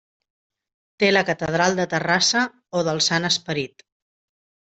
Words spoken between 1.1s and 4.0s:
la Catedral de Terrassa o del Sant Esperit.